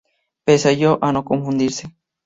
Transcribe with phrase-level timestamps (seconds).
[0.45, 1.83] Pese a ello, a no confundirse.